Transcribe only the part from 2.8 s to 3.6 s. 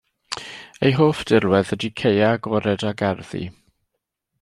a gerddi.